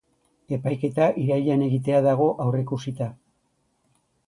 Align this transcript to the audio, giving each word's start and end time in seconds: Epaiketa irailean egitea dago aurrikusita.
Epaiketa 0.55 1.09
irailean 1.25 1.67
egitea 1.67 2.01
dago 2.07 2.31
aurrikusita. 2.47 3.13